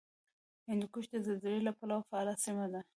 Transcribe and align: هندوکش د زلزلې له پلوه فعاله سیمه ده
هندوکش 0.69 1.05
د 1.11 1.15
زلزلې 1.25 1.59
له 1.67 1.71
پلوه 1.79 2.01
فعاله 2.09 2.33
سیمه 2.43 2.65
ده 2.73 2.81